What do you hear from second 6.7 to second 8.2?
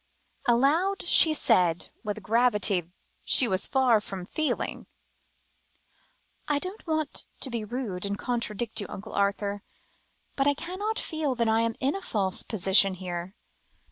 want to be rude and